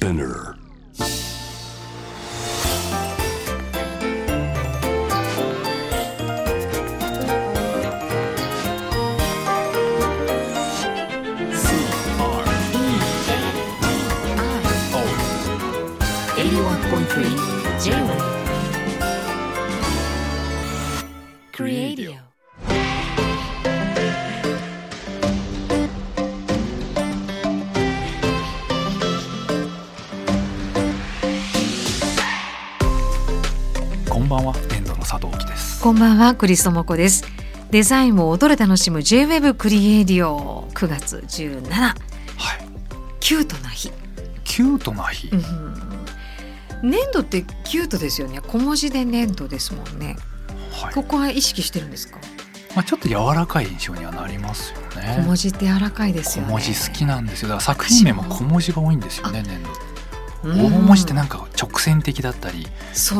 [0.00, 0.59] Spinner.
[35.90, 37.24] こんばんはクリス智子です
[37.72, 41.96] デザインを踊る楽しむ J-Wave CREADIO 9月17はい。
[43.18, 43.90] キュートな日、
[44.44, 45.26] キュートな日。
[45.30, 45.40] うん
[46.88, 50.16] nendo ってキュートですよね小文字で nendo ですもんね
[50.70, 50.94] はい。
[50.94, 52.20] ここは意識してるんですか？
[52.76, 55.24] まあちょっと柔らかい印象にはなりますよ小ね。
[55.26, 57.48] 文字って柔らかいです小よね文字好きなんですよ。
[57.48, 59.70] だから作品名も小文字が多いんですよね、 nendo。
[59.82, 59.89] うん
[60.42, 62.66] 大文字ってなんか直線的だったり、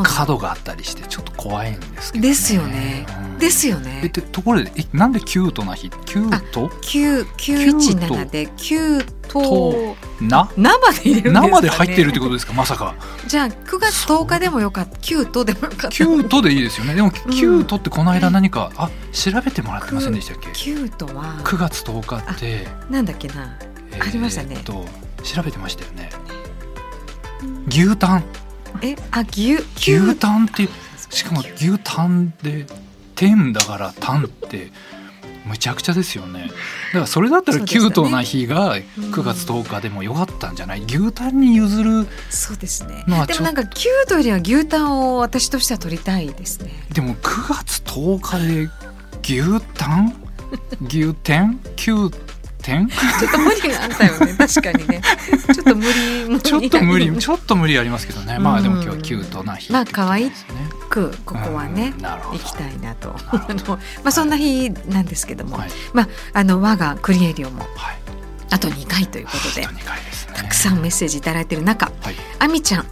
[0.02, 2.28] 角があったりしてちょっと怖いんですけど、ね。
[2.28, 3.06] ですよね。
[3.32, 3.38] うん。
[3.38, 5.90] ですよえねでところでえなんでキュートな日？
[5.90, 10.50] キュート九九一七でキュートな？
[10.56, 12.52] 生で入れるんでね、生で入ってるってことですか？
[12.52, 12.94] まさか。
[13.26, 14.96] じゃあ9月10日でもよかった。
[14.98, 15.88] キュートでもよかった。
[15.88, 16.94] キュートでいいですよね。
[16.94, 20.50] でもキュートってこの間何か、あ調べてもらってませんでしたっけ？
[20.52, 21.38] キュートは。
[21.44, 22.66] 9月10日って。
[22.90, 23.58] なんだっけな。
[24.00, 24.48] ありましたね。
[24.52, 24.86] えーっと
[25.22, 26.08] 調べてましたよね
[27.68, 28.24] 牛タン。
[28.82, 30.68] えあ牛キュ牛ータンって
[31.10, 32.66] しかも牛タンで
[33.16, 34.70] 天だからタンって
[35.44, 36.48] むちゃくちゃですよね。
[36.88, 40.84] だからそれだったらキュートな日が9月10日でもよかったんじゃない？
[40.84, 43.04] 牛タンに譲るそうですね。
[43.06, 46.70] でもなんかキュートよりは牛タンを私としては取りたいですね。
[46.92, 48.70] でも9月10日で
[49.22, 50.14] 牛タン？
[50.86, 51.60] 牛天？
[51.76, 52.10] 牛
[52.70, 54.34] 天ちょっと無理があったよね。
[54.34, 55.02] 確かにね。
[55.52, 58.38] ちょっと無理ちょっと無理ちょっと無理ありますけどね。
[58.38, 59.72] まあでも今日はキュートな日。
[59.72, 60.30] まあ可愛
[60.88, 63.16] くここはね行きたいなと。
[64.04, 65.70] まあそんな日なんですけども、はい。
[65.92, 67.98] まああの我がクリエイディオもはい。
[68.50, 70.32] あと2回ということであと2回ですね。
[70.34, 72.14] たくさんメッセージいただいている中はい。
[72.38, 72.86] あみちゃん。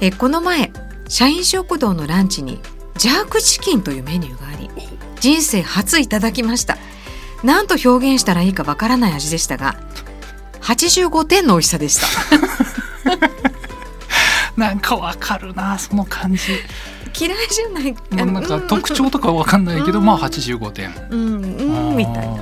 [0.00, 0.72] えこの前
[1.08, 2.60] 社員食堂のランチに
[2.98, 4.70] ジャークチキンというメニューがあり
[5.20, 6.76] 人生初いただきました
[7.44, 9.76] 何と表現したらいいかわからない味でしたが
[10.62, 12.06] 85点の美味しさでした。
[14.56, 16.40] なんかわかるなその感じ。
[17.18, 17.94] 嫌いじゃない。
[18.10, 18.66] なんかうん。
[18.66, 20.06] 特徴とかわかんないけど、うん。
[20.06, 21.20] まあ85点、うん。
[21.44, 22.26] うんみたい。
[22.26, 22.36] な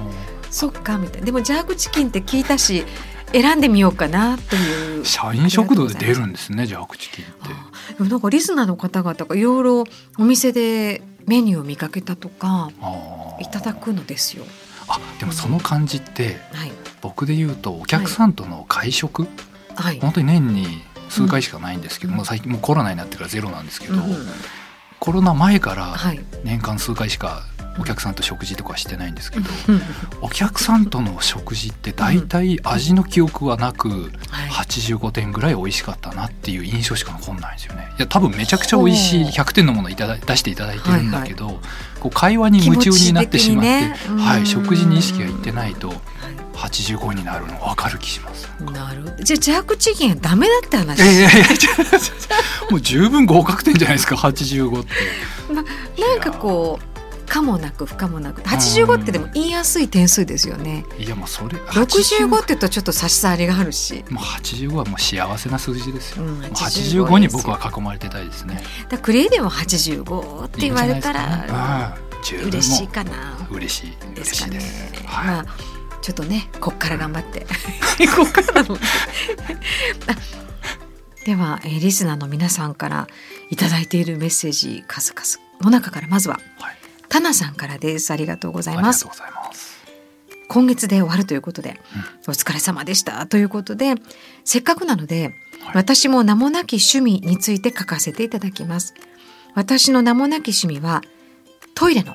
[0.51, 1.21] そっかみたい。
[1.21, 2.85] なでもジャークチキンって聞いたし
[3.33, 5.05] 選んでみようかなという。
[5.05, 7.29] 社員食堂で出るんですねジャークチキンっ
[7.99, 8.05] て。
[8.05, 9.85] なんかリスナーの方々がいろいろ
[10.19, 12.71] お店でメニューを見かけたとか
[13.41, 14.45] いただくのですよ。
[14.89, 19.27] あでもその感じってはい僕で言うとお客さんとの会食、
[19.75, 20.01] はい。
[20.01, 24.03] 本当に年に数回しかないんですけど、もう最近もうコロナになってからゼロなんですけど、うん
[25.01, 26.21] コロナ前からはい。
[26.45, 27.43] 年間数回しか
[27.79, 29.81] お客さんと食事とかしてないんですけど、うん
[30.21, 34.11] お客さんとの食事って大体味の記憶はなく、はい。
[34.51, 37.93] 85点ぐらい美味しかったなっていう印象しか残んないんですよね。
[37.99, 41.61] いや多分めちゃくちゃ美味しいほう100点のものをいただ出していただいてるんだけど、
[42.01, 45.95] こう会話に夢中になってしまって、ねうんはい、食事に意識がいってないとは
[46.55, 48.49] 85になるの分かる気します。
[48.61, 49.05] いなる。
[49.23, 50.99] じゃあジャークチキンはダメだって話。
[51.03, 51.47] いやいやいや
[52.71, 54.91] もう十分合格点じゃないですか85って。
[56.01, 56.94] なんかこう
[57.27, 60.85] 可もなく不可もなく85ってでも言いやすい点数ですよね。
[60.99, 64.05] いやもうそれ65って言うとちょっと差し障りがあるし。
[64.11, 66.25] もう85はもう幸せな数字ですよ。
[66.25, 68.63] うんもう85 85に僕は囲まれてたいですね。
[68.89, 71.97] だクリエイディも85って言われたら
[72.47, 73.47] 嬉しいかな。
[73.51, 75.05] 嬉しいですかね嬉しいです。。
[75.07, 75.47] はいまあ
[76.05, 77.47] ちょっとねこっから頑張って
[78.15, 78.77] こっからなの
[81.25, 83.09] では、えーリスナーの皆さんから
[83.49, 88.13] いただいているメッセージ数々の中からまずははいタナさんからです。
[88.13, 89.07] ありがとうございます。
[90.49, 91.81] 今月で終わるということで、
[92.29, 93.95] お疲れ様でしたということで
[94.45, 95.75] せっかくなので、はい。
[95.75, 98.95] 私も名もなき趣味について書かせていただきます。
[99.55, 101.03] 私の名もなき趣味は
[101.75, 102.13] トイレの、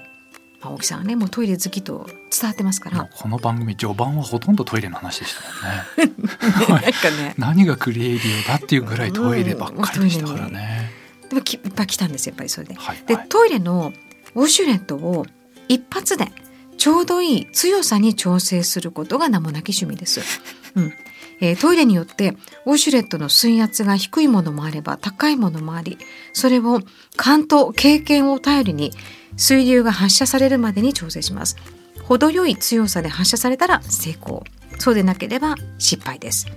[0.62, 3.10] まあ、大木さんはねもうトイレ好きと伝わってますから。
[3.12, 6.14] この番組序盤はほとんどトイレの話でしたもんね。
[6.70, 7.34] なんかね。
[7.40, 10.92] 何がクリエイティブだっていうぐらいトイレばっかりでしたからね。
[11.30, 12.76] でもきいっぱい来たんですよやっぱりそれで。
[12.76, 12.96] はい。
[12.96, 13.06] はい。
[13.06, 13.94] でトイレの
[14.36, 15.26] ウォシュレットを
[15.68, 16.32] 一発で
[16.78, 20.22] ちょうどいい強さに調整することが名もなき趣味です。
[20.76, 20.94] うん。
[21.42, 22.36] えートイレによって
[22.66, 25.98] ウォシュレットの水圧が低いものもあれば高いものもあり
[26.34, 26.82] それを
[27.16, 28.92] 感と経験を頼りに
[29.38, 31.56] 水流が発射されるまでに調整します。
[32.04, 34.44] 程よい強さで発射されたら成功。
[34.80, 36.48] そうでなければ失敗です。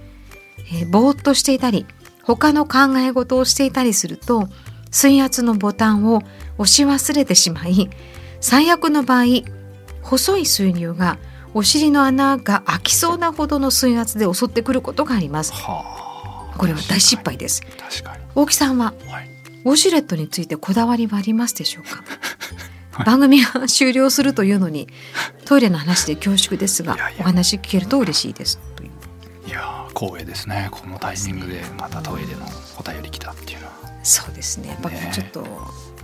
[0.72, 1.86] えーぼーっとしていたり
[2.22, 4.48] 他の考え事をしていたりすると
[4.90, 6.22] 水圧のボタンを
[6.62, 7.90] 押し忘れてしまい
[8.40, 9.42] 最悪の場合
[10.02, 11.18] 細い水流が
[11.54, 15.52] お尻の穴が開きそうなほどの水圧で襲ってくることがあります。
[15.52, 16.56] はあ。
[16.56, 17.62] これは大失敗です。
[18.34, 19.28] 大木さんははい。
[19.64, 22.02] ウォシュレットについてこだわりはありますでしょうか、
[22.90, 23.06] はい。
[23.06, 24.88] 番組が終了するというのに
[25.44, 28.58] トイレの話で恐縮ですがお話聞けると嬉しいです。
[28.76, 28.90] とい
[29.50, 30.68] やー光栄ですね。
[30.70, 32.46] このタイミングでまたトイレの
[32.78, 33.72] お便り来たっていうのは。
[34.02, 34.68] そうですね。
[34.68, 35.46] やっぱねちょっと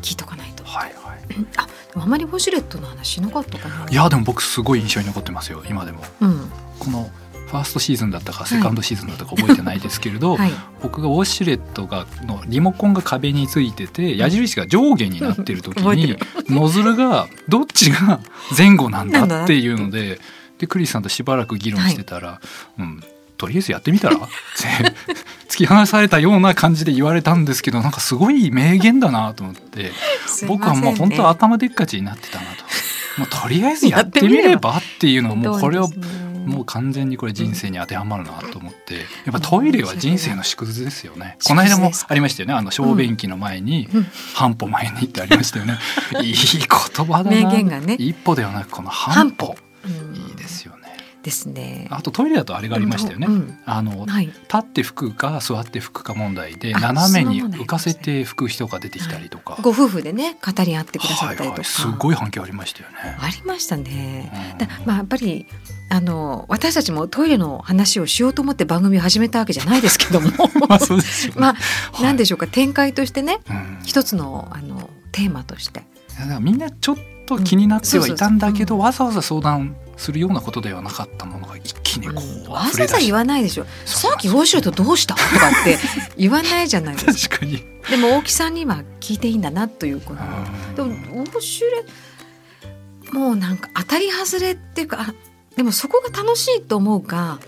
[0.02, 1.18] 聞いとかないと、はいはい。
[1.56, 3.86] ああまりウォシュレットの話しなかったかな。
[3.90, 6.02] いやでも僕すごい印象に残ってますよ今でも。
[6.20, 6.50] うん。
[6.78, 7.10] この
[7.48, 10.52] ファーストシーズンだったかセカンドシーズンだったか覚えてないですけれど、 はい。
[10.82, 16.16] 僕がウォシュレットがのリモコンが壁についてて矢印が上下になってる時に
[16.48, 18.20] ノズルがどっちが
[18.56, 20.20] 前後なんだだっていうので
[20.58, 22.40] でクリスさんとしばらく議論してたら、
[22.78, 23.02] うん
[23.38, 24.16] とりあえずやってみたら？
[24.18, 24.26] って
[25.48, 29.92] 突き放されたような感じで言われたんですけどなんかすごい名言だなと思って
[30.26, 32.64] すい僕はもう本当頭でっかちになってたなと。
[33.18, 35.88] もうとりあえずやってみればっていうのはもうこれを
[36.46, 39.00] もう完全にこれ人生に当てはまるなと思って、や
[39.30, 41.36] っぱトイレは人生の縮図ですよね。
[41.44, 42.54] この間もありましたよね。
[42.54, 45.78] あの小便器の前に、うん半歩前にってありましたよね。
[46.22, 47.30] いい言葉だな。
[47.30, 49.56] 名言がね一歩ではなくこの半歩。
[51.28, 51.86] ですよね。
[51.90, 53.26] あとトイレだとあれがありましたよね。
[53.28, 59.58] うんあのはい立って拭くか座って拭くか問題であ斜めに浮かせて拭く人が出てきたりとか。
[59.60, 62.96] ご夫婦でね語り合ってくださったりとか、はいはい、すごい反響ありましたよね。
[63.20, 64.32] ありましたね。
[64.52, 65.46] うんだまあやっぱり
[65.90, 70.30] あの私たちもトイレの話をしようと思って番組を始めたわけじゃないですけども
[70.68, 71.40] まあそうですよね。
[71.40, 71.58] まあは
[72.00, 75.82] い何でしょうか展開としてねうん一つのあのテーマとして
[76.40, 76.96] みんなちょっ
[77.26, 82.50] と気になってはいたんだけど、うんわざわざ相談するようなことではなかったものが一気にこう、うん。
[82.50, 83.66] わざわざ言わないでしょ。
[83.84, 85.76] さっきウォシュレットどうしたとかって
[86.16, 87.38] 言わないじゃないですか。
[87.38, 87.64] 確かに。
[87.90, 90.20] でも大木さんには聞いていいんだなというこの。
[90.76, 90.94] でもうん。
[91.20, 91.84] ウォシュレッ
[93.10, 95.14] トもうなんか当たり外れっていうかあ
[95.56, 97.40] でもそこが楽しいと思うか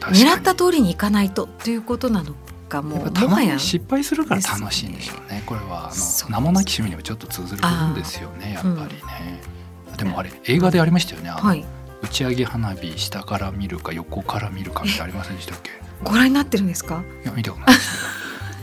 [0.00, 2.34] 狙った通りにいかないとっていうことなの
[2.68, 2.96] かも。
[2.96, 5.42] やっぱたまに失敗するから楽しいんでしょうね。
[5.46, 8.52] これはあの名もなき趣味にもちょっと通ずる部分ですよね。
[8.52, 9.55] やっぱりね。
[9.96, 11.30] でもあれ映画でありましたよね。
[11.30, 11.64] はい
[12.02, 15.70] 打ち上げ花火下から見るか横から見るかってありませんでしたっけ？
[16.04, 17.02] ご覧になってるんですか？
[17.24, 17.90] いや見たことないです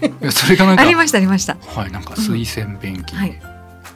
[0.01, 0.15] けど。
[0.21, 3.41] いやそれがなんかありましたありましたはいなんか水洗便器にはい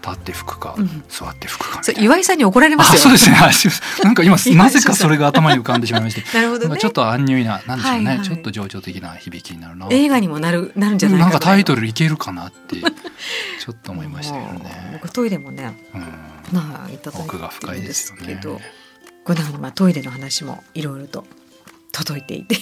[0.08, 3.38] 立って吹くか、うん、座って吹くか岩井さんに怒られましすそうですね。
[4.04, 9.88] なんか今なぜかそれが頭に浮かんでしまいまして、 なるほど、ね、ちょっと安入ななんでしょうね、はいはい、ちょっと情緒的な響きになるな。
[9.90, 14.90] 映画にもなるなるんじゃないなんかタイトルいけるかなって ちょっと思いましたけどね。
[14.94, 16.02] 僕トイレもね、うん、
[16.54, 18.40] まあいただい奥が深いですよね。
[19.24, 21.28] このよまあトイレの話もいろいろと
[21.92, 22.58] 届いていて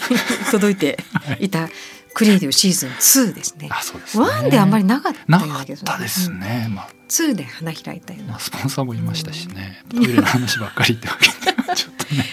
[0.50, 0.98] 届いて
[1.40, 1.72] いた、はい
[2.16, 3.68] CREADIO シーズン2ですね。
[3.70, 4.26] あ、そうです、ね。
[4.26, 6.68] 1であんまりなかった、ね、なかったですね。
[6.70, 11.28] うん、まあツーで花開いたよ、まあ、スポンサーもいましたしね、トイレの話ばっかりってわけ
[11.76, 12.26] ちょっとね。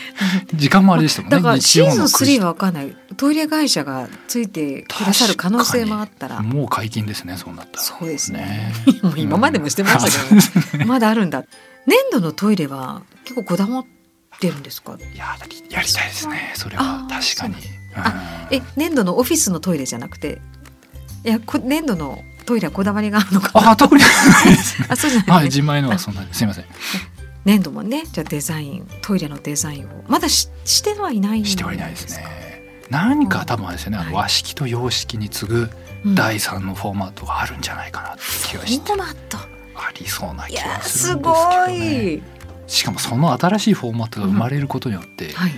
[0.54, 1.36] 時間もあれでしたもんね。
[1.36, 2.96] だからシーズン3は分かんない。
[3.16, 6.40] トイレ会社がついてくださる可能性もあったら。
[6.40, 7.82] もう解禁ですねそうなったら。
[7.82, 11.44] そうですね、ね、 もう今までもしてましたけど、ね、まだあるんだ。
[11.86, 13.86] 粘土のトイレは結構こだまっ
[14.40, 14.96] てるんですか？
[14.98, 15.36] いや
[15.70, 16.52] やりたいですね。
[16.54, 17.06] それは。
[17.10, 17.60] 確かに、うん、
[18.50, 20.40] え粘土のオフィスのトイレじゃなくて？
[21.24, 23.70] いやこ粘土のトイレはこだわりがあるのかな。
[23.70, 24.08] あ特にな
[24.44, 24.88] いですね。
[24.90, 26.64] あそうじゃない、ねはい自前のはそんなすいません。
[27.44, 32.24] 粘土もねじゃあデザイントイレのデザインをまだししてはいないんしてはいないですね。
[32.90, 35.70] 何か多分あれですよね、あのはい和式と洋式に次ぐ
[36.04, 36.14] うん。
[36.14, 39.38] 第三のフォーマットがあるんじゃないかなって気がして、フォーマット。
[39.74, 42.14] ありそうない気やがすするんですごけどね。
[42.14, 42.22] い
[42.66, 45.52] しかもその新しいフォーマットが生まれることによって、はい。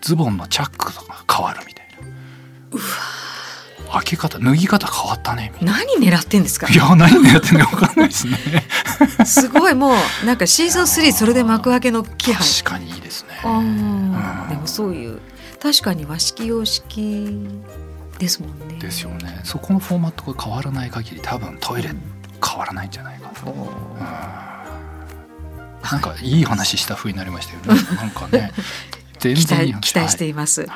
[0.00, 2.80] ズボンのチャックとか変わるみたいな。
[3.92, 6.66] 開け方脱ぎ方変わったねみたい何狙ってんですか？
[6.68, 6.72] な。
[6.72, 8.36] いや何やってんのか分かんないですね。
[9.26, 9.92] すごいも
[10.22, 13.40] うなんかシーズン3それで幕開けの気配確かにいいですね。
[13.44, 15.20] あうんーでもそういう
[15.62, 17.48] 確かに和式洋式
[18.18, 19.40] ですもんねですよね。
[19.44, 21.90] そこのフォーマットが変わらない限り多分トイレ
[22.46, 23.50] 変わらないんじゃないかな。
[23.50, 24.40] おーうん
[25.90, 27.82] なんかいい話した風になりましたよね。
[27.96, 28.52] なんかね、
[29.18, 30.70] 全期然期待しています、はい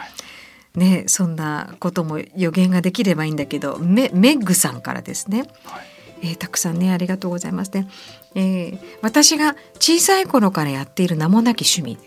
[0.75, 5.83] ねそんなことも予言ができればいいんだけどメメッグさんからですね、はい。
[6.23, 7.89] えーたくさんねありがとうございますね、
[8.35, 11.99] えー私が小さい頃からやっている名もなき趣味、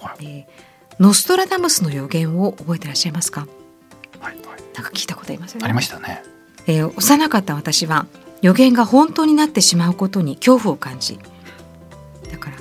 [0.00, 0.24] はい。
[0.26, 0.64] えー
[1.00, 3.48] ノストラダムスの予言を覚えてらっしゃいますか？
[4.20, 4.62] はいはい。
[4.74, 5.64] なんか聞いたことありますよね。
[5.64, 6.22] ありましたね。
[6.68, 8.06] えー幼かった私は
[8.42, 11.18] 予言が本当になってしまうことに恐怖を感じ。
[12.30, 12.56] だから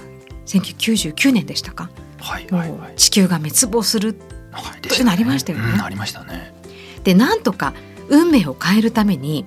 [0.48, 1.90] 1999年でしたか？
[2.20, 2.94] はいもはいはい。
[2.94, 4.16] う地球が滅亡する
[4.54, 4.82] はい。
[4.82, 5.72] というのありましたよね。
[5.74, 6.54] うんありましたね。
[7.04, 7.74] でなんとか
[8.10, 9.46] 運命を変えるために、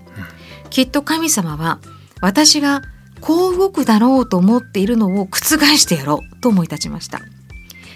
[0.70, 1.78] きっと神様は
[2.20, 2.82] 私が
[3.20, 5.38] こう動くだろうと思っているのを覆
[5.76, 7.20] してやろうと思い立ちました。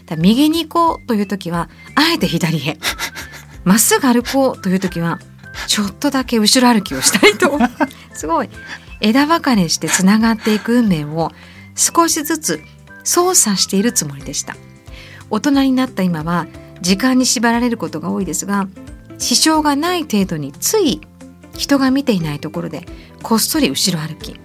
[0.07, 2.79] だ右に行こうという時はあえて左へ。
[3.65, 5.21] まっすぐ歩こうという時は
[5.67, 7.59] ちょっとだけ後ろ歩きをしたいと。
[8.15, 8.49] すごい。
[9.01, 11.33] 枝分かれしてつながっていく運命を
[11.75, 12.61] 少しずつ
[13.05, 14.57] 操作しているつもりでした。
[15.31, 16.47] 大人になった今は
[16.81, 18.69] 時間に縛られることが多いですが
[19.19, 21.01] 支障がない程度につい
[21.57, 22.87] 人が見ていないところで
[23.23, 24.39] こっそり後ろ歩き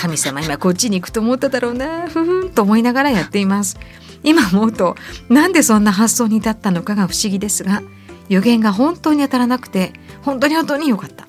[0.00, 3.76] 神様今こっちに行くと思っただろうなふふんと思いながらやっています。
[4.24, 4.96] 今思うと
[5.28, 7.82] なんでそんな発想に至ったのかが不思議ですが
[8.28, 11.24] 予言が本当に当たらなくて本当に本当に良かった。
[11.24, 11.26] っ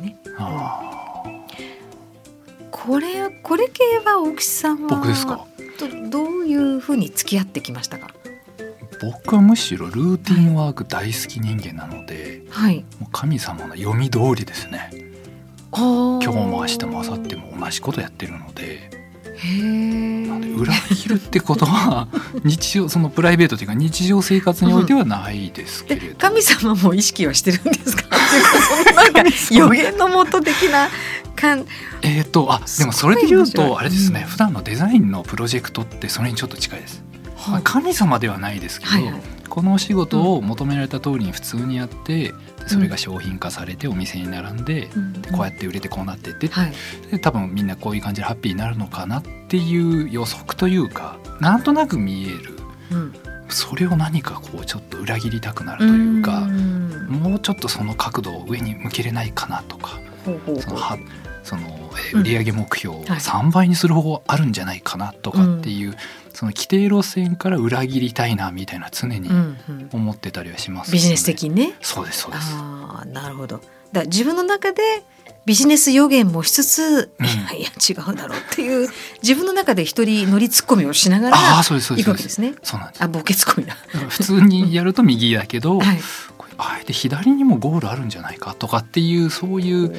[0.00, 0.16] ね。
[2.70, 5.46] これこれ系は大木さんは僕ですか？
[6.10, 8.08] どどういうふうに付き合ってきましたか？
[9.00, 12.84] 僕はむしろルーティンワーク大好き人間なので、はい。
[12.98, 14.90] もう神様の読み通りですね。
[15.70, 18.90] 今今日も明日も明後日も同じことやってるので。
[19.34, 22.06] なので裏切るってことは
[22.44, 28.04] 日常そのプライベートというか日常生活においてはないですけれど、神様も意識はしてるんですか？
[28.04, 30.88] かそのなんか 予言のもと的な
[31.34, 31.66] 感
[32.02, 37.02] えっ、とあでもそれで言うとあれですね、うん普段のデザインのプロジェクトってそれにちょっと近いです、
[37.50, 39.20] まあ神様ではないですけど、はいはい。
[39.48, 42.32] このお仕事を求められた通りに普通にやってで
[42.68, 45.12] それが商品化されてお店に並んで、うん。
[45.22, 46.72] でこうやって売れてこうなってって、はい。
[47.10, 52.56] で多分みんなこういう感じでハッピーになるのかなっていう予測というかなんとなく見える
[52.92, 53.14] うん。
[53.48, 57.06] それを何かこうちょっと裏切りたくなるというか、ん。
[57.08, 60.62] もうちょっとその角度を上に向けれないかなとかほうほうほう。
[60.62, 60.98] そのは
[61.44, 63.08] その、売上目標をはい。
[63.18, 65.96] 3倍にする方法あるんじゃないかなとかっていう、
[66.32, 69.30] その規定路線から裏切りたいなみたいな常に
[69.92, 71.74] 思ってたりはします、ビジネス的にね。
[71.80, 72.50] そうですそうです。
[72.52, 73.60] ああなるほど。
[73.92, 74.82] だ自分の中で
[75.46, 77.26] ビジネス予言もしつつ、うん。
[77.26, 78.88] いやいや違うだろうっていう
[79.22, 82.14] 自分の中で一人乗りツッコミをしながらああそうですそうですそうです。
[82.14, 82.54] 行くわけですね。
[82.62, 83.04] そうなんです。
[83.04, 83.74] あボケツッコミだ。
[84.08, 86.00] 普通にやると右だけど、 はい。
[86.56, 89.92] あえて左にもゴールあるんじゃないかとかっていうそういう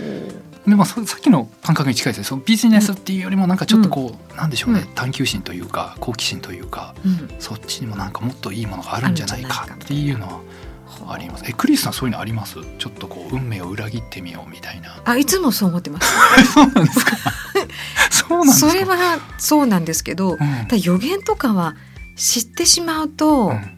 [0.68, 2.24] でもささっきの感覚に近いですね。
[2.24, 4.88] そのビジネスっていうよりもなんかちょっとこう、なんでしょうね、うん。
[4.96, 7.30] 探求心というか好奇心というかうん。
[7.40, 11.44] そっちにもなんかもっといいものがあるんじゃないかっていうのはあります。
[11.48, 12.56] えクリスさんそういうのあります？
[12.80, 15.02] ちょっとこう運命を裏切ってみようみたいな。
[15.06, 16.08] あいつもそう思ってます。
[16.54, 17.18] そうなんですか？
[18.10, 18.72] そうなんですか？
[18.72, 20.80] それはそうなんですけど、うん。
[20.82, 21.76] 予言とかは
[22.16, 23.72] 知ってしまうと、うん。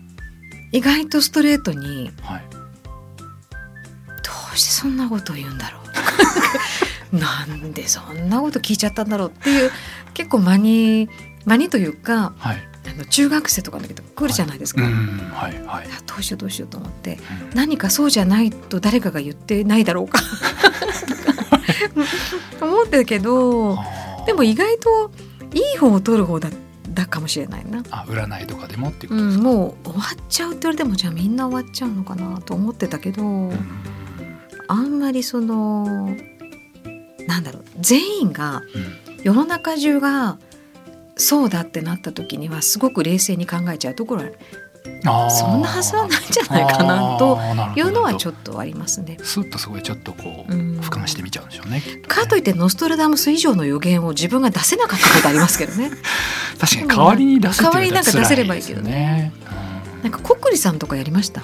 [0.71, 2.45] 意外とストレートにはい。
[2.51, 5.86] どうしてそんなこと言うんだろう
[7.13, 9.71] なんでそんなこと聞いちゃったんだろうっていう
[10.13, 11.09] 結構間に
[11.45, 12.67] 間にというかはい。
[12.89, 15.87] あの中学生とかだけど来るじゃないですか、うんはいはい。
[15.87, 17.19] あどうしようどうしようと思って
[17.51, 17.57] うん。
[17.57, 20.21] 何かそうじゃないと誰かが言ってないだろうか。
[22.61, 23.77] 思ってるけど
[24.25, 25.11] でも意外と
[25.53, 26.49] いい方を取る方だ
[26.89, 27.83] だかもしれないな。
[27.91, 33.59] あ占いとかでもっていうこうん、とですか、もう終わっちゃうって言われてもじゃあみんな終わっちゃうのかなと思ってたけど、うん
[34.67, 36.15] あんまりその
[37.27, 40.37] なんだろう全員がうん世の中中が
[41.17, 44.29] そうだってなった時にはすごく冷静に考えちゃうところは
[45.05, 47.37] あーそんなはずはないんじゃないかなと
[47.75, 49.17] いうのはちょっとありますね。
[49.23, 51.81] スッとすごいちょっとこううん俯瞰してみちゃうんでしょうね。
[52.07, 55.89] かといってノストラダムス以上の予言を自分が出せなかったことありますけどね。
[56.59, 60.03] 確かに代わりに出すって言われたら代わりになんか出せればいいけどね辛ですよね。
[60.03, 61.41] なんかコックリさんとかやりました？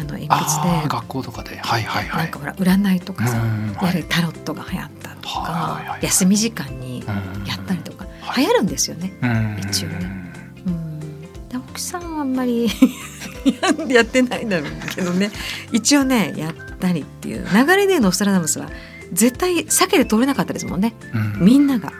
[0.00, 0.88] あの鉛筆で。
[0.88, 1.58] 学校とかで。
[1.58, 2.30] はいはいはなんい。
[2.30, 3.36] かほら占いとかさ、
[3.82, 6.00] やれタロットが流行ったとか、はいはいはい。
[6.04, 8.44] 休み時間にうんやったりとか、はい。
[8.44, 9.12] 流行るんですよね。
[9.22, 9.60] うん。
[9.70, 10.32] 一応ね。
[10.66, 11.00] うん、
[11.48, 12.68] で奥さんはあんまり
[13.88, 15.30] やってないんだろうけどね。
[15.72, 17.46] 一応ねやったりっていう。
[17.52, 18.68] 流れでノストラダムスは
[19.12, 20.94] 絶対避けて通れなかったですもんね。
[21.12, 21.44] うん。
[21.44, 21.92] みんなが。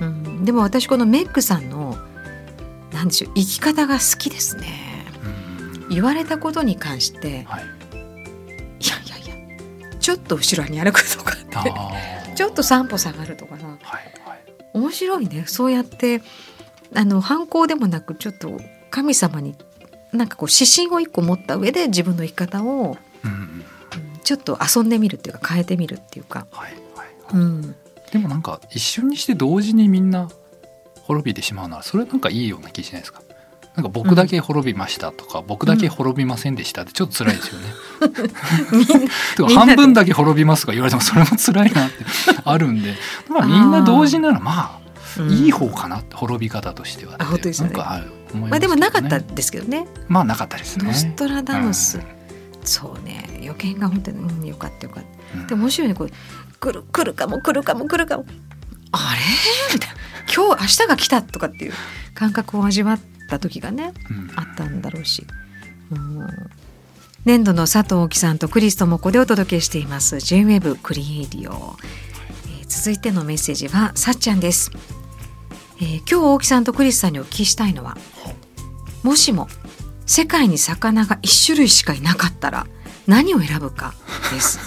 [0.00, 1.96] うん、でも私このメックさんの
[2.92, 4.93] なんでしょう生き方が好きですね。
[5.94, 7.64] うん言われたことに関してはい。
[7.64, 11.72] いやいやいやちょっと後ろに歩くとかって
[12.34, 13.78] ちょっと散歩下がるとかさはい
[14.28, 14.44] はい。
[14.74, 16.22] 面白いねそうやって
[16.94, 18.60] あの反抗でもなくちょっと
[18.90, 19.54] 神様に
[20.12, 23.64] なんかこう指針を一個持った上で自分の生き方を、うんうん
[24.24, 27.08] ちょっと遊んでみるっていうか変えてみるっていうか、はいはい。
[27.34, 27.74] うん、
[28.10, 30.30] でもなんか一瞬にして同時にみんな
[31.02, 33.20] 滅びてしまうならそれなんかいいような気しないですか？
[33.76, 37.66] なんか僕だけ滅びましたとか、僕だけ滅びませんでしたってちょっと辛いですよね。
[39.48, 42.04] みん半分だけ滅びますとか言われてもそれも辛いなって
[42.44, 42.94] あるんで、
[43.28, 44.84] まあみんな同時ならまあ
[45.18, 45.30] うん。
[45.30, 47.14] いい方かなって滅び方としては。
[47.14, 47.74] ってあ本当ですよね。
[47.74, 48.50] なんかはい思いますね。
[48.50, 49.86] まあでもなかったですけどね。
[50.08, 50.84] まあなかったですね。
[50.84, 52.04] ノストラダムス、うん。
[52.64, 53.40] そうね。
[53.42, 55.04] 予見が本当に、うん、よかったよかっ
[55.34, 55.38] た。
[55.40, 55.46] うん。
[55.48, 56.10] でも面白いねこう
[56.60, 58.24] 来る来るかも来るかも来るかも。
[58.92, 59.14] あ
[59.68, 59.74] れ？
[59.74, 59.96] みたいな。
[60.32, 61.72] 今日明日が来たとかっていう
[62.14, 64.30] 感覚を味わった時がねうん。
[64.36, 65.26] あったんだろうし、
[65.90, 66.26] うん、
[67.24, 70.20] 年度の佐藤貴さんとクリストモコでお届けしています。
[70.20, 74.70] J-WEB クリエイディオ、えー続いてのメッセージはさっちゃんです、
[75.80, 77.96] えー今日大木さんとクリスさんにお聞きしたいのは
[79.02, 79.48] もしも
[80.06, 82.66] 世界に魚が一種類しかいなかったら
[83.06, 83.94] 何を選ぶか
[84.32, 84.58] です。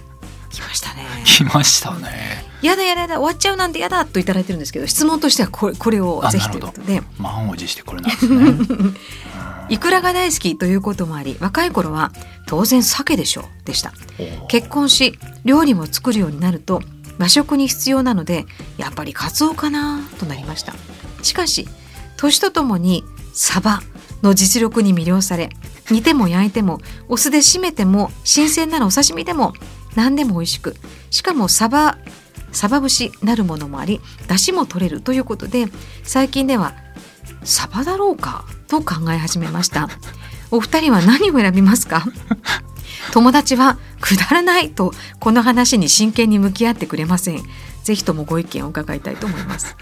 [0.50, 1.04] 来ましたね。
[1.24, 7.02] 来ましたねやだやだやだ終わっちゃうなんてやだといただいてるんですけど質問としてはこれこれをぜひということで。
[7.18, 8.90] 満を持してこれなんですね。
[9.68, 12.12] イクラが大好きということもあり若い頃は
[12.46, 13.92] 当然鮭でしょうでした。
[14.48, 16.82] 結婚し料理も作るようになると
[17.18, 18.46] 和食に必要なので
[18.76, 20.74] やっぱりカツオかなとなりました。
[21.22, 21.68] しかし
[22.16, 23.80] 年とともにサバ
[24.22, 25.50] の実力に魅了され
[25.90, 29.52] 煮ても焼いてもお酢で締めても新鮮ならお刺身でも
[29.94, 30.76] 何でも美味しく
[31.10, 31.98] しかもサバ
[32.56, 35.66] サバ節なるものもあり出汁も取れるということで
[36.02, 36.74] 最近では
[37.44, 39.88] サバだろうかと考え始めました。
[40.50, 42.04] お二人は何を選びますか？
[43.12, 47.42] 友達はくだらないとこの話に真剣に向き合ってくれません。
[47.84, 49.76] ぜひともご意見を伺いたいと思います。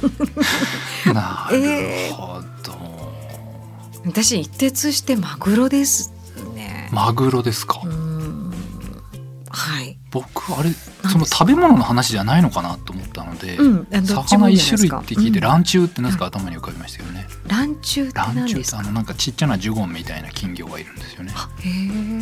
[1.12, 3.12] なるほど、
[4.06, 6.12] 私一徹してマグロです
[6.54, 6.88] ね。
[6.90, 7.80] マグロですか、
[9.50, 15.44] はい僕あれその食べ物の話じゃないのかなと思ったので、うん魚一種類って聞いて、うん。
[15.44, 17.26] ランチュウってなんですか、頭に浮かびましたけどね。
[17.46, 18.78] ランチュウってラン何ですか？
[18.78, 21.32] チュウってあのなんかちっちゃなジュゴンみたいな金魚がいるんですよね。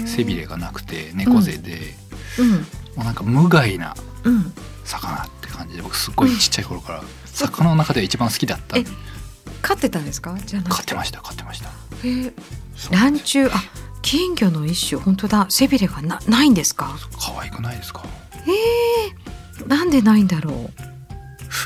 [0.07, 1.95] 背びれがなくて猫背で、
[2.39, 2.51] うん。
[2.53, 2.59] も
[2.99, 4.53] うなんか無害なうん。
[4.85, 8.91] 魚って感じで僕すっごいちっちゃい頃から魚の中では一番好きだったんで。
[9.63, 10.37] 飼ってたんですか？
[10.45, 11.69] じゃ飼ってました飼ってました。
[11.69, 11.73] へ
[12.27, 12.33] え
[12.91, 13.63] ランチュウあ
[14.03, 15.01] 金魚の一種。
[15.01, 15.47] 本当だ。
[15.49, 16.97] 背びれがなないんですか？
[17.19, 18.05] 可愛くないですか？
[19.67, 20.55] なんでないんだろう？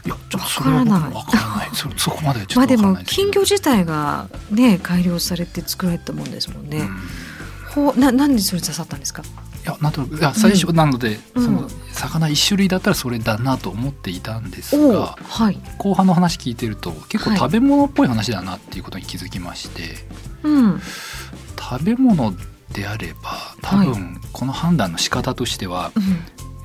[0.06, 1.68] いやちょっとそれは僕もわからない。
[1.74, 3.30] そ そこまではちょっとわまあでもからないですけど。
[3.30, 7.90] 金魚自体がね改良されて作られたもんですもんね、うん。
[7.90, 9.22] ほうななんでそれ刺さったんですか？
[9.22, 11.44] いやなんといや最初なので、うん。
[11.44, 15.60] その魚一種類だったらそれだなと思っていたんですがはい。
[15.76, 17.38] 後半の話聞いてると結構はい。
[17.38, 19.96] 食べ物っぽい話だなっていうことに気づきまして、
[20.44, 20.80] うん
[21.70, 22.34] 食べ物
[22.72, 26.02] であれば多分この判断の仕方としては、うん。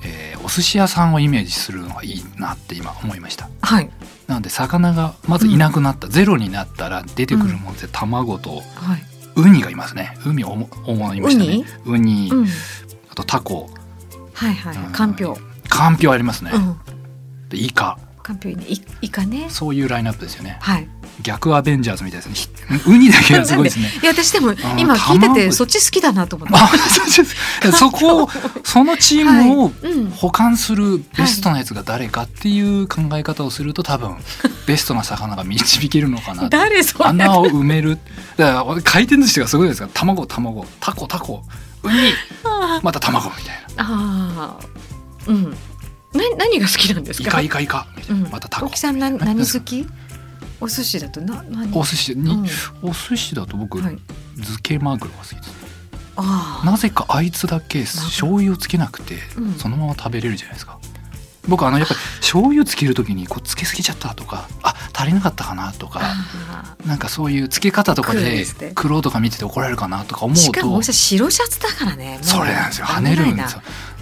[0.04, 3.50] えーお寿司屋さんをイメージするのがいいなって今思いました。
[3.62, 3.89] はい。
[4.28, 9.04] なので魚がまずいなくなった、ゼロになったら出てくるもので卵とはい。
[9.36, 10.15] ウニがいますね。
[10.24, 11.65] 海を思思いましたね。
[11.86, 12.48] ウニ、うん。
[13.10, 13.68] あとタコ。
[14.34, 14.91] はいはいうん。
[14.91, 15.36] かんぴょ
[15.68, 16.78] かんぴょうありますね、う、うん、
[17.50, 17.98] でイカ。
[18.22, 19.48] かんぴょうにいイカね。
[19.50, 20.60] そういうラインナップですよね。
[20.62, 20.88] はい
[21.21, 22.36] 逆アベンジャーズみたいですね。
[22.36, 22.49] ひ
[22.91, 23.89] ウニだけがすごいですね。
[24.01, 25.51] いや私でもん今聞いてて卵。
[25.54, 26.54] そっち好きだなと思って。
[26.56, 27.12] あそうで
[27.71, 27.71] す。
[27.78, 28.30] そこを
[28.63, 29.91] そのチームをはい。
[29.91, 30.10] うん。
[30.12, 34.17] 補完するベストなやつが誰かっていう考え方をすると多分
[34.67, 37.06] ベストな魚が導けるのかな誰それ。
[37.10, 37.97] 穴を埋める。
[38.38, 39.86] だから回転寿司がすごいですか。
[39.86, 40.65] ら卵卵。
[40.80, 41.43] タコタコ。
[41.84, 42.13] ウニ。
[42.82, 43.84] また卵みたいな。
[43.84, 44.65] ああ
[45.28, 45.43] うん。
[46.13, 47.28] な何が好きなんですか？
[47.28, 47.88] イカイカイカ。
[47.97, 48.32] みたいな、うん。
[48.32, 48.67] またタコ。
[48.67, 49.86] 大木さんな何好き？
[50.62, 51.72] お寿司だとな何？
[51.78, 52.89] お寿司に、うん。
[52.89, 53.98] お寿司だと僕、はい。
[54.36, 55.65] 漬けマグロが好きです。
[56.65, 59.54] なぜかあいつだけ醤油をつけなくて、うん。
[59.56, 60.80] そのまま食べれるじゃないですか。
[61.48, 72.88] 僕あのやっぱり醤油つける時にこうつけすぎちゃったとかあ足りなかったかなとかあなんかそういうつけ方とかで苦労とか見てて怒られるかなとか思うーしかも白シャツだからねそれなんですよ。
[72.88, 73.62] 跳ねるんですよ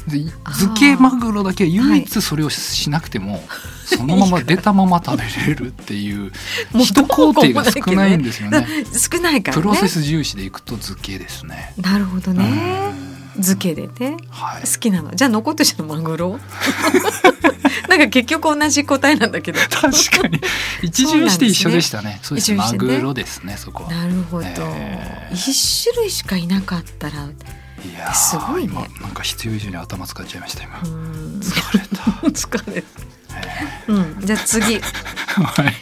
[0.10, 3.42] 漬けマグロだけ唯一それをしなくても、
[3.86, 6.32] そのまま出たまま食べれるっていう
[6.80, 8.66] 一工程が少ないんですよね。
[8.94, 9.62] 少ないからね。
[9.64, 11.74] プロセス重視でいくと漬けですね。
[11.78, 12.46] なるほどね。
[13.36, 13.42] うん。
[13.42, 14.18] 漬けでね。
[14.30, 14.62] はい。
[14.62, 15.12] 好きなの。
[15.16, 16.40] じゃあ残ってしのマグロ？
[17.90, 19.60] なんか結局同じ答えなんだけど。
[19.60, 20.40] 確かに。
[20.82, 22.20] 一巡して一緒でしたね。
[22.22, 22.88] そうです一巡してね。
[22.88, 23.92] マグロですねそこは。
[23.92, 25.36] なるほど、えー。
[25.36, 27.34] 一種類しかいなかったらう
[27.86, 28.70] いやーすごいね。
[28.74, 30.78] 今なんか必要以上に頭使っちゃいました今。
[30.78, 32.04] 疲れた。
[32.30, 32.88] 疲れた。
[33.36, 34.26] えうん。
[34.26, 34.66] じゃあ次。
[34.68, 35.74] じ ーはい。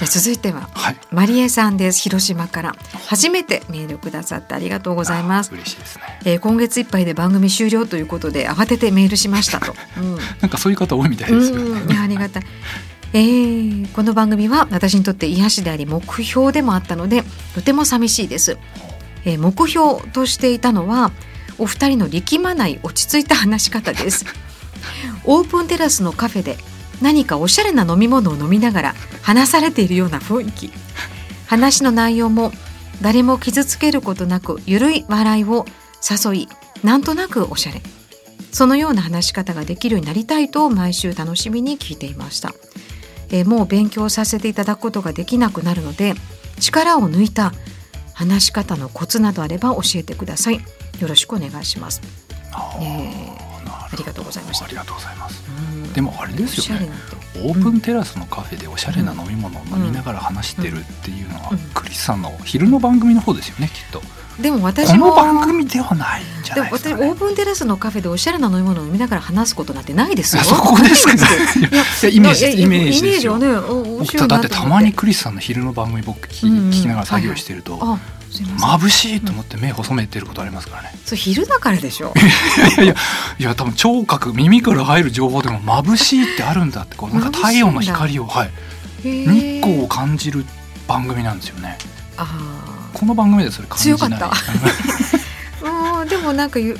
[0.00, 0.96] ゃあ続いてははい。
[1.10, 2.00] マリエさんです。
[2.00, 2.76] 広島から。
[3.06, 5.50] 初めてメールくださってありがとうございます。
[5.52, 6.02] 嬉しいですね。
[6.24, 10.16] えー今月いっぱいで番組終了ということで慌ててメールしましたと、 うん。
[10.40, 11.82] なんかそういう方多いみたいですようん。
[11.82, 12.46] いねやありがたい、
[13.12, 18.56] えーこの番組は私にとって癒しであり目標でもあったのでとても寂しいです、
[19.24, 21.10] えー目標としていたのは
[21.60, 24.24] お二人の力まない落ち着いた話し方です。
[25.24, 26.58] オープンテラスのカフェで
[27.00, 30.72] 何かおしゃれな飲み物を飲みながら話されているような雰囲気。
[31.46, 32.52] 話の内容も
[33.02, 35.66] 誰も傷つけることなくゆるい笑いを
[36.08, 36.48] 誘い
[36.82, 37.82] なんとなくおしゃれ。
[38.52, 42.52] そのような話し方ができるようになりたいと毎週楽しみに聞いていました、
[43.30, 46.14] えもう勉強させていただくことができなくなるので
[46.58, 47.52] 力を抜いた
[48.12, 50.60] 話し方のコツなどあれば教えてください。
[51.00, 52.00] よろしくお願いします。
[52.52, 54.66] ありがとうございました。
[54.66, 55.42] ありがとうございます。
[55.48, 55.92] うん。
[55.92, 56.88] でもあれですよね。
[57.42, 61.58] オープンテラスのカフェでおしゃれな飲み物を飲みながら話してるっていうのは、うん。
[61.74, 64.00] クリスさんの昼の番組の方ですよねきっと。
[64.40, 67.10] でも私このも番組ではないんじゃないですか、ね。
[67.10, 70.42] オープンテラスのカフェでおしゃれな飲み物を飲みながら話すことなんてないですよ。
[70.42, 71.14] あそこですか。
[71.14, 73.36] ねないイメージイメージですよ。
[73.36, 74.64] イメージはね、お面僕白いだってた。
[74.66, 77.86] まにクリスさんの昼の番組僕聞き,、ながら作業してると、あ、すい。
[77.86, 78.19] ません。
[78.30, 80.92] 眩しいと思って目細めてることありますからね。
[81.04, 82.12] そう昼だからでしょ。
[82.76, 82.94] いやいや
[83.38, 88.50] いや多分聴覚耳から入る情報でも眩しいってあるんだってこうなんか太陽の光を、はい、
[89.02, 90.44] 日日光を感じる
[90.86, 91.76] 番組なんですよね。
[92.16, 92.26] あ
[92.92, 93.98] この番組でそれ感じない。
[93.98, 94.30] 強かった。
[96.02, 96.78] うでもなんかゆ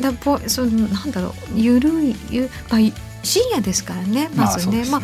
[0.00, 2.80] だぽそのなんだろうゆるいゆまあ
[3.22, 4.62] 深夜ですからねままずね。
[4.62, 4.90] あそうですね。
[4.90, 5.02] まあ、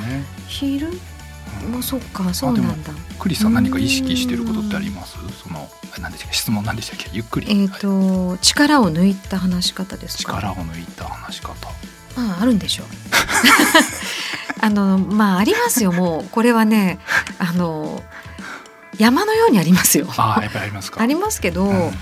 [0.48, 0.88] 昼？
[1.70, 2.92] もうそっかそうなんだ。
[3.20, 5.16] クリスさん何か意識してることってあります？
[5.44, 5.68] その
[6.00, 10.32] 何でしたっけ質問何でしたっけゆっくり、えっ、はいと、力を抜いた話し方ですか？
[10.34, 11.54] 力を抜いた話し方。
[12.16, 12.86] まああるんでしょう。
[14.60, 16.28] あのまあありますよもう。
[16.30, 16.98] これはね
[17.38, 18.02] あの
[18.98, 20.06] 山のようにありますよ。
[20.16, 21.00] ああやっぱりありますか？
[21.02, 21.92] ありますけど、うん。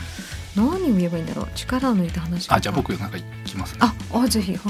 [0.56, 1.48] 何を言えばいいんだろう？
[1.54, 2.56] 力を抜いた話し方。
[2.56, 3.78] あじゃあ僕なんかいきますね。
[3.80, 4.60] ああぜひはい。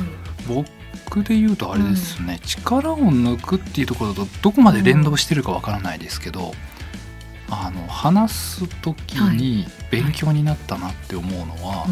[0.46, 6.54] 僕で言うとあれですね、力を抜くっていうところとどこまで連動してるかわからないですけど、
[7.50, 11.86] あの話す時に勉強になったなって思うのは、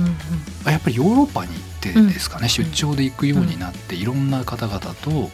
[0.70, 5.28] やっぱりヨーロッパに行ってですかね、出張で行くようになって、いろんな方々とうん。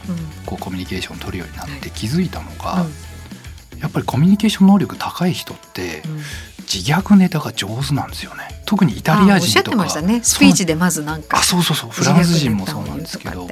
[0.47, 3.79] こうコミュニケーションを取るようになっはて気づいたのが、うん。
[3.81, 6.21] やっぱりコミュニケーション能力高い人ってうん。
[6.65, 8.63] 自虐ネタが上手なんですよね。
[8.65, 9.71] 特にイタリア人とか。
[9.71, 10.21] てましたね。
[10.23, 11.39] スピーチでまずなんか。
[11.39, 11.91] あそうそうそう。
[11.91, 13.47] フランス人もそうなんですけど。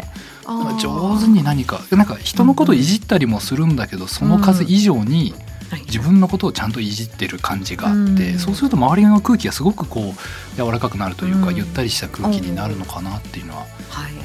[0.81, 8.39] 上手に何かなんか人のことをいじったりもするんだけど、その数以上にあーはい自分のことをちゃんといじってる感じがあって、うん。
[8.39, 11.57] そうすると周りの空気がすごくこう柔らかくなるというか、うん。
[11.57, 13.67] ゆったりした空気になるのかなっていうのは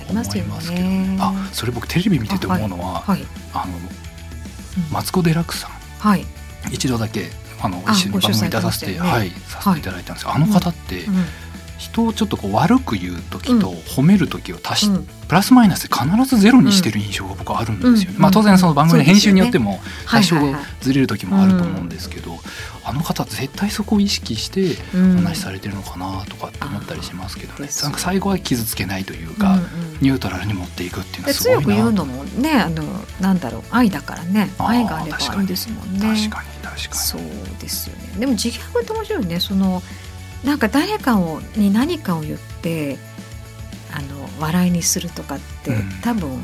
[0.10, 1.08] 思ますよいますけどね。
[1.08, 3.22] ねあそれ僕テレビ見てて思うのはあ、はい。
[3.22, 3.28] の
[4.92, 5.72] マツコ・デラックスさん。
[6.00, 6.26] はい。
[6.72, 7.30] 一度だけ
[7.62, 11.26] あのあ一緒に番組に出させて、はい、させていただいたんですよ、あの方って、うん
[11.78, 15.08] 人をちょっとこう悪く言う時と褒める時を足し、うん。
[15.28, 18.16] プラスマイナスで必ずゼロにしてる印象が僕はあるんですよね。
[18.16, 18.22] うん。
[18.22, 20.36] まあ当然その番組の編集によっても多少
[20.82, 22.40] ずれる時もあると思うんですけど、
[22.84, 25.18] あの方絶対そこを意識してうん。
[25.18, 29.68] お話しされてるのかなとかって思ったりしますけどね、なんか最後は傷つけないというか、うんうん。
[30.02, 32.84] ニュートラルに持っていくっていうのではすごいな強く言うのもねあの
[33.20, 34.50] なんだろう愛だからね。
[34.58, 36.00] 愛があればいいですもんね。
[36.00, 36.48] 確かに。
[36.64, 36.96] 確かに。
[36.96, 37.22] そう
[37.60, 38.20] ですよね。
[38.20, 39.40] でも自虐って面白いね。
[39.40, 39.84] その
[40.48, 42.98] なんか誰かをに何かを言って
[43.94, 46.02] あの笑いにするとかって、うん。
[46.02, 46.42] 多分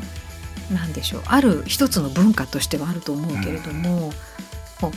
[0.70, 4.12] なんでしょうある一つの文化としてはあると思うけれども、
[4.78, 4.92] こ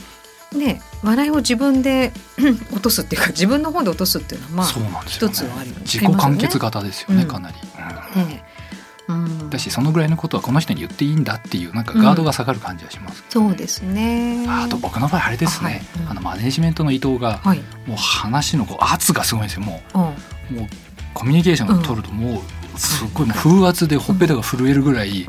[0.54, 2.12] うね笑いを自分で
[2.70, 7.28] 落とすっていうか自分の方で落とすっていうのはまあね、一つはあるよね自己完結型ですよね、うん。
[7.28, 7.56] かなり、
[8.14, 8.47] うんねうん
[9.50, 14.44] だしそのぐらいのことはこの人に言っていいんだっていうなんかガードが下がる感じはしますけどね、そうですね。
[14.46, 15.82] ああと僕の場合あれですね。
[15.96, 16.04] あはい。
[16.04, 19.62] うんあのマネジメントの伊藤がはい、もう話のこう圧がすごいんですよ。
[19.62, 20.68] もうん、うもう
[21.14, 22.42] コミュニケーションを取るとも
[22.74, 25.26] うすっごいもう風圧でほっぺたが震えるぐらい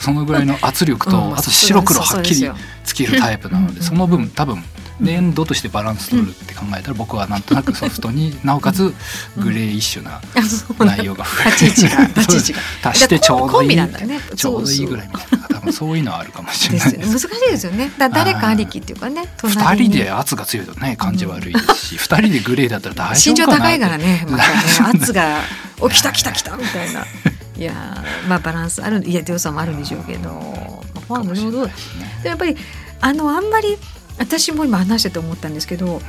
[0.00, 1.34] そのぐらいの圧力とうん。
[1.34, 2.50] あと白黒はっきり
[2.84, 3.74] つけるタイプなのうん。
[3.74, 4.62] でその分多分
[5.00, 8.94] 粘度としてバランス取るって考えたら僕はなんとなくソフトに なおかつ
[9.36, 10.20] グレーイッシュな
[10.78, 12.52] 内容が増え立ち位置が立ち位置。
[12.52, 14.20] が足してちょうどいいなんだね。
[14.36, 15.48] ちょうどいいぐらいみたいな。
[15.48, 16.92] 多分そういうのはあるかもしれない。
[16.92, 17.90] です難しいですよね。
[17.98, 19.28] だ誰かありきっていうかね。
[19.42, 19.94] 二隣に。
[19.94, 24.54] 人で圧が強いとね感じ悪いし二人でグレーだったら大丈身長夫かな高いからねまたね
[25.00, 25.40] 圧が
[25.80, 27.04] 「お来た来た来た」みたいな。
[27.56, 31.72] いやーまあバランスあるいや強さもあるんでしょうけどまあなるほどで
[32.24, 32.56] やっぱり
[33.00, 33.76] あのあんまり
[34.18, 36.00] 私も今話してて思ったんですけど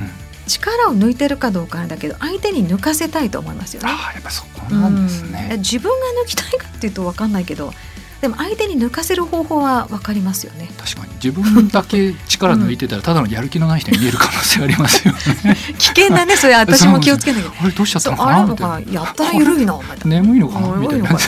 [0.46, 3.88] 力を抜いてるかどうかだけど相手に抜かせたいと思いますよね。
[3.90, 5.54] ああやっぱそこなんですうんね。
[5.58, 7.72] 自分が抜きたいかっていうと分かんないけど
[8.20, 10.68] でも相手に抜かせる方法は分かりますよね。
[10.78, 15.56] 確かに自分だけ力抜いてたらただのやる気のない人に見える可能性ありますよね。
[15.78, 17.52] 危険だねそれ私も気をつけなきゃ。
[17.60, 18.16] あれどうしちゃったの？
[18.16, 18.92] かなみたいな。
[18.92, 19.78] やったら緩いな。
[20.04, 20.68] 眠いのかな？
[20.76, 21.08] みたいな。
[21.08, 21.18] 眠いの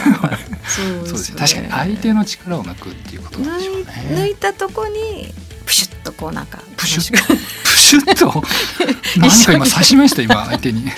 [0.67, 1.39] そううですね。
[1.39, 4.29] 確かに相手の力を抜くっていうことなんでしょう抜い抜ね。
[4.31, 5.33] いたとこに
[5.67, 8.43] プシュッとこうなんかプシュッ話がプシュッと？
[9.21, 10.23] 何か今刺しました？
[10.23, 10.85] 今相手に。
[10.87, 10.95] なん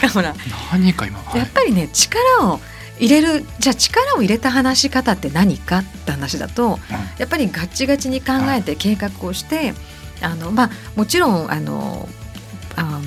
[0.00, 0.34] かほら。
[0.72, 1.18] 何か今？
[1.20, 1.38] はい。
[1.38, 2.60] やっぱりね力を
[2.98, 6.78] 入れるじゃあ力を入れた話し方って何かって話だと
[7.18, 9.74] やっぱりガッチガチに考えて計画をして、
[10.20, 12.08] あのまあもちろんあの
[12.76, 13.00] あの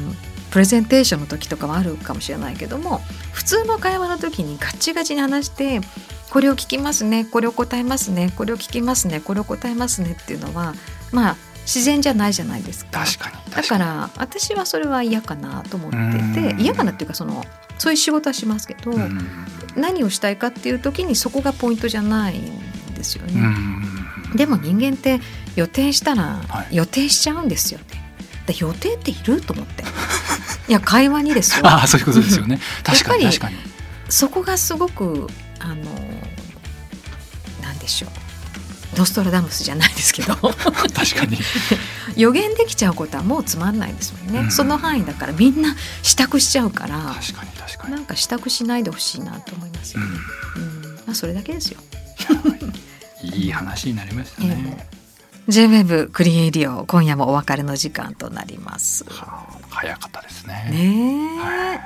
[0.52, 3.02] プレゼンテーションの時とかはあるかもしれないけども
[3.34, 5.82] 普通の会話の時にガッチガチに話して
[6.30, 7.26] これを聞きますね。
[7.26, 8.32] これを答えますね。
[8.36, 9.22] これを聞きますね。
[9.22, 10.18] これを答えますね。
[10.22, 10.74] っていうのは
[11.12, 13.06] まあ自然じゃないじゃないですか。
[13.06, 13.52] 確かに。
[13.54, 16.54] だから私はそれは嫌かなと思ってて。
[16.54, 16.62] うん。
[16.62, 17.44] 嫌かなっていうかその
[17.78, 19.28] そういう仕事はしますけど、うん。
[19.76, 23.42] 何をしたいかっていう時にそこがポイントじゃないんですようね。
[23.42, 24.36] ん。
[24.36, 25.20] でも人間って
[25.56, 26.76] 予定したらはい。
[26.76, 27.86] 予定しちゃうんですよね。
[28.46, 29.84] で予定っていると思って。
[30.70, 31.68] いや会話にですよ。
[31.68, 32.60] ああそういうことですよね。
[32.84, 33.28] 確かに。
[34.10, 35.28] そこがすごく
[35.60, 35.76] あの
[37.88, 38.08] でしょ。
[38.08, 38.10] う。
[38.98, 40.36] ノストラダムスじゃないですけど。
[40.36, 40.52] 確
[41.16, 41.38] かに。
[42.16, 44.52] 予言できちゃうことはもうつまんないですもんね、うん。
[44.52, 46.98] その範囲だからみんな支度しちゃうから。
[47.00, 47.94] 確かに確かに。
[47.94, 50.96] なんか支度しないでほしいなと思いますよ、ううん。
[51.06, 51.80] まあ、それだけですよ。
[53.24, 54.88] ん いい話になりましたね。
[55.48, 59.06] J-WEB クリエイディオ今夜もお別れの時間となります。
[59.08, 60.68] はあ早かったですね。
[60.72, 61.80] ねえ、はい。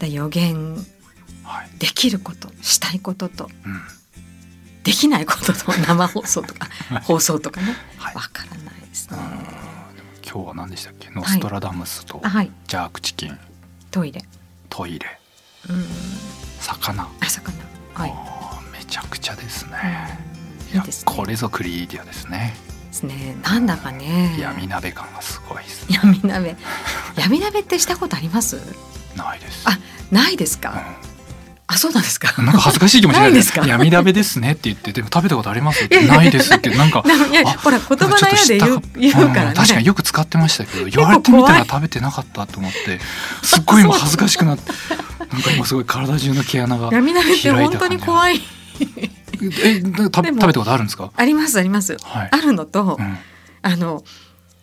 [0.00, 0.74] だ予言
[1.44, 1.78] はい。
[1.78, 3.50] できることしたいことと。
[3.64, 3.80] うん
[4.86, 6.68] できないことと生放送とか
[7.02, 7.74] 放送とかね。
[7.98, 8.14] はい。
[8.14, 9.18] わからないですね。
[10.24, 11.10] 今日は何でしたっけ？
[11.10, 12.52] ノストラダムスとあはい。
[12.68, 13.36] ジャークチキン。
[13.90, 14.22] トイレ、
[14.68, 15.18] トイレ。
[15.68, 15.84] うん、
[16.60, 17.02] 魚。
[17.02, 17.52] あ魚。
[17.94, 18.12] はい、
[18.72, 19.72] めちゃくちゃですね。
[20.68, 21.12] うん、いやいいですね。
[21.16, 22.54] これぞクリエイティアですね。
[22.86, 23.36] ですね。
[23.42, 24.36] なんだかね。
[24.38, 25.86] 闇鍋感がすごいです。
[25.90, 26.56] 闇鍋。
[27.16, 28.60] 闇鍋ってしたことあります？
[29.16, 29.68] ないです。
[29.68, 29.78] あ
[30.12, 31.15] ないですか、う
[31.76, 32.40] あそうなんですか。
[32.40, 33.66] んなんか恥ずかしい気持ちにないですか？
[33.66, 36.06] 闇鍋ですねって言ってでも食べたことありますって。
[36.06, 37.02] ないですってなんか
[37.62, 38.58] ほら言葉のやで
[38.98, 42.98] 言うから確かによく使ってましたけど言われてみたら食べてなかったと思って
[43.42, 44.72] すっごい今恥ずかしくなって
[45.32, 48.40] なんか今すごい体中の毛穴が闇鍋って本当に怖い。
[49.64, 51.10] え食べたことあるんですか？
[51.14, 51.96] ありますあります。
[52.02, 52.28] はい。
[52.32, 53.18] あるのと、うん。
[53.62, 54.02] あの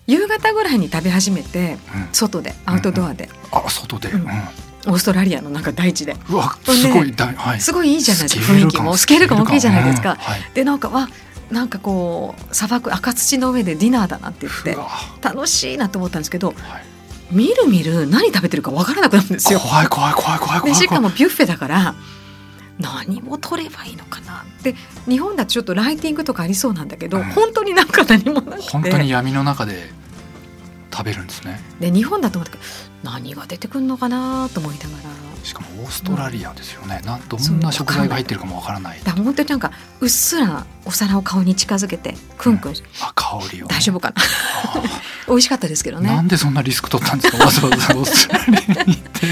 [0.08, 2.08] 夕方ぐらいに食べ始めてうん。
[2.12, 4.10] 外でアウトドアで、あ外で、
[4.86, 6.15] オーストラリアのなんか大地で。
[6.15, 8.54] すごいだ、はい、すごいいいじゃないですか。
[8.54, 8.98] 雰囲気も。
[8.98, 10.41] スケール感大きいじゃないですか、うんはい。
[10.54, 11.10] でなんかわ
[11.52, 14.78] なんかこう砂漠赤土の上でディナーだなって言って
[15.22, 16.58] 楽しいなと思ったんですけどはい。
[17.32, 19.60] みるみる何食べてるかわからなくなるんですよ。
[19.60, 21.96] 怖い怖い怖い怖い怖いでしかもビュッフェだから
[22.80, 24.76] 何を取ればいいのかなって。
[25.08, 27.24] 日本だとちょっとライティングとかありそうなんだけど、うん。
[27.26, 28.69] 本当になんか何もなくて。
[28.69, 29.91] 本当に闇の中で
[30.95, 31.60] 食べるんですね。
[31.79, 32.63] で日本だと思ったけど
[33.03, 35.03] 何が出てくるのかなと思いながら。
[35.43, 39.01] しかもオーストラリアですよね、なんどんな食材が入ってるかもわからない。
[39.03, 43.65] だ本当になんかうっすらお皿を顔に近づけてクンクン、あ香りを。
[43.67, 44.15] ね、大丈夫かな。
[44.21, 44.82] あ
[45.27, 47.43] 美味しかったですけどーなねんでそんなリスク取ったんですか？
[47.43, 49.27] わざわざオーストラリアに行って。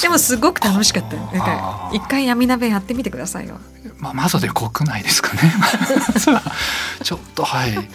[0.00, 1.16] でもすごく楽しかった。
[1.16, 3.60] なんか一回闇鍋やってみてくださいよ、
[3.98, 5.52] まあまずで国内ですかね。
[7.02, 7.86] ちょっとはい、うん、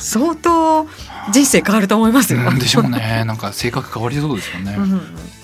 [0.00, 0.86] 相当
[1.32, 3.24] 人生変わると思いますよ、うんでしょうね。
[3.26, 4.76] なんか性格変わりそうですよね、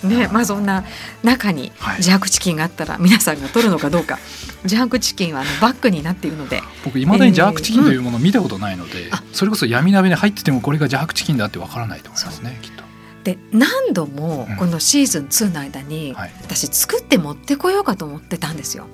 [0.03, 0.85] うん、ねまあそんな
[1.23, 2.03] 中にはい。
[2.03, 4.19] ジャークチキンがあったら皆さんが取るのかどうか、
[4.65, 6.63] ジャークチキンはあのバッグになっているので。
[6.85, 9.23] 僕いまだにジャークチキンというものを見たことないので、あ。
[9.33, 12.85] それこそ闇鍋に入っててもこれがジャークチキンだってわからないと思いますねきっと。
[13.25, 14.57] で何度もうん。
[14.57, 16.33] このシーズン2の間に、はい。
[16.43, 18.87] 私作って持ってこようかと思ってたんですよ。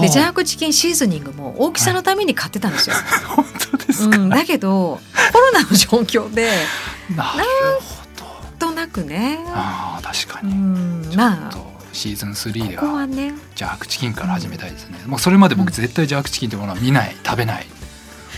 [0.00, 2.96] でジャークチキンシーズニングも大きさのために買ってたんですよ。
[3.28, 5.00] 本当ですか、うん、だけど
[5.32, 6.50] コロナの状況で
[7.14, 7.44] なる
[7.80, 8.66] ほど。
[8.66, 11.70] となくね、あー確かうに、ん、まあ。
[11.92, 13.08] シーズン3では
[13.56, 17.66] ジャークチキンから始めたいですね、もうそれまで僕絶対ジャークチキンというものは見ない食べない。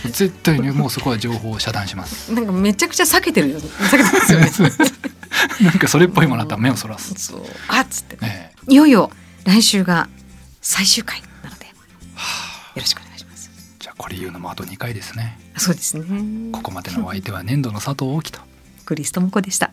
[0.03, 2.31] 絶対にもうそこは情報を遮断します。
[2.33, 4.51] なんかめちゃくちゃ避けてるよ避けてますよね。
[5.61, 7.45] なんかそれっぽいものあったら目をそらす、そう。
[7.67, 8.17] あっつって。
[8.17, 9.11] ねいよいよ
[9.45, 10.07] 来週が
[10.65, 11.71] 最終回なのでよ
[12.77, 13.51] ろしくお願いします。
[13.79, 16.51] じゃあこれ言うのもあと2回ですねそうですね。
[16.53, 18.39] ここまでのお相手は粘土の佐藤大樹と
[18.85, 19.71] クリストモコでした。